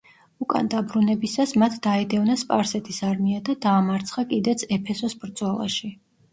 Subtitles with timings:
[0.43, 5.95] უკან დაბრუნებისას მათ დაედევნა სპარსეთის არმია და დაამარცხა კიდეც ეფესოს ბრძოლაში.